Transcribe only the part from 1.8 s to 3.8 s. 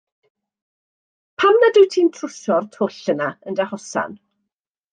ti'n trwsio'r twll yna yn dy